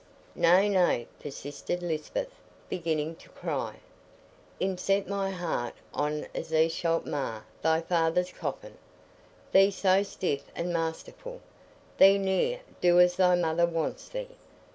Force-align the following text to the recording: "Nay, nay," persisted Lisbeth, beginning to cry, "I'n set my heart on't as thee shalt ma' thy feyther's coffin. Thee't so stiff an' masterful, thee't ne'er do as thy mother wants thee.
"Nay, 0.33 0.67
nay," 0.67 1.05
persisted 1.19 1.83
Lisbeth, 1.83 2.33
beginning 2.69 3.15
to 3.17 3.29
cry, 3.29 3.75
"I'n 4.59 4.79
set 4.79 5.07
my 5.07 5.29
heart 5.29 5.75
on't 5.93 6.25
as 6.33 6.49
thee 6.49 6.69
shalt 6.69 7.05
ma' 7.05 7.41
thy 7.61 7.81
feyther's 7.81 8.31
coffin. 8.31 8.79
Thee't 9.51 9.75
so 9.75 10.01
stiff 10.01 10.49
an' 10.55 10.73
masterful, 10.73 11.39
thee't 11.99 12.17
ne'er 12.23 12.61
do 12.81 12.99
as 12.99 13.15
thy 13.17 13.35
mother 13.35 13.67
wants 13.67 14.09
thee. 14.09 14.29